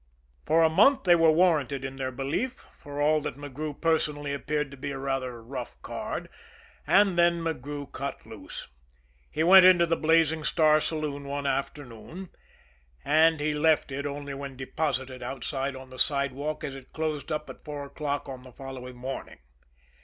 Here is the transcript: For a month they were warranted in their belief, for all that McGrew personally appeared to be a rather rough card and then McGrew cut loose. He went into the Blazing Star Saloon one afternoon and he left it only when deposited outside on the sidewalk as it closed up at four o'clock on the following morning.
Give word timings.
For 0.47 0.63
a 0.63 0.67
month 0.67 1.03
they 1.03 1.13
were 1.13 1.29
warranted 1.29 1.85
in 1.85 1.97
their 1.97 2.11
belief, 2.11 2.55
for 2.79 2.99
all 3.03 3.21
that 3.21 3.35
McGrew 3.35 3.79
personally 3.79 4.33
appeared 4.33 4.71
to 4.71 4.77
be 4.77 4.89
a 4.89 4.97
rather 4.97 5.43
rough 5.43 5.79
card 5.83 6.27
and 6.87 7.19
then 7.19 7.43
McGrew 7.43 7.91
cut 7.91 8.25
loose. 8.25 8.67
He 9.29 9.43
went 9.43 9.63
into 9.63 9.85
the 9.85 9.95
Blazing 9.95 10.43
Star 10.43 10.81
Saloon 10.81 11.25
one 11.25 11.45
afternoon 11.45 12.31
and 13.05 13.39
he 13.39 13.53
left 13.53 13.91
it 13.91 14.07
only 14.07 14.33
when 14.33 14.57
deposited 14.57 15.21
outside 15.21 15.75
on 15.75 15.91
the 15.91 15.99
sidewalk 15.99 16.63
as 16.63 16.73
it 16.73 16.93
closed 16.93 17.31
up 17.31 17.47
at 17.47 17.63
four 17.63 17.85
o'clock 17.85 18.27
on 18.27 18.41
the 18.41 18.53
following 18.53 18.95
morning. 18.95 19.37